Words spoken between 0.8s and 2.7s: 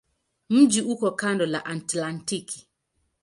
uko kando la Atlantiki.